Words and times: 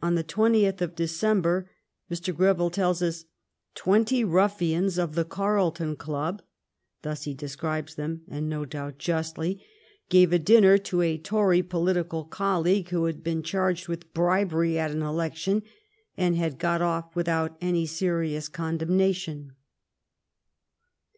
On 0.00 0.14
the 0.14 0.24
tw^enti 0.24 0.62
eth 0.64 0.80
of 0.80 0.94
December, 0.96 1.70
Mr. 2.10 2.34
Greville 2.34 2.70
tells 2.70 3.02
us," 3.02 3.26
twenty 3.84 4.24
ruffians 4.24 4.96
of 4.96 5.14
the 5.14 5.26
Carlton 5.26 5.94
Club"— 5.96 6.40
thus 7.02 7.24
he 7.24 7.34
describes 7.34 7.94
them, 7.96 8.22
and 8.30 8.48
no 8.48 8.64
doubt 8.64 8.96
justly— 8.96 9.62
gave 10.08 10.32
a 10.32 10.38
dinner 10.38 10.78
to 10.78 11.02
a 11.02 11.18
Tory 11.18 11.62
political 11.62 12.24
colleague 12.24 12.88
who 12.88 13.04
had 13.04 13.22
been 13.22 13.42
charged 13.42 13.88
with 13.88 14.14
bribery 14.14 14.78
at 14.78 14.90
an 14.90 15.02
election 15.02 15.64
and 16.16 16.34
had 16.34 16.58
got 16.58 16.80
off 16.80 17.14
with 17.14 17.28
out 17.28 17.58
any 17.60 17.84
serious 17.84 18.48
condemnation. 18.48 19.52